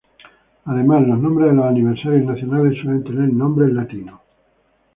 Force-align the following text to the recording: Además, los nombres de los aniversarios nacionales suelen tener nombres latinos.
Además, 0.65 1.07
los 1.07 1.19
nombres 1.19 1.49
de 1.51 1.55
los 1.57 1.65
aniversarios 1.67 2.25
nacionales 2.25 2.73
suelen 2.81 3.03
tener 3.03 3.31
nombres 3.31 3.71
latinos. 3.71 4.19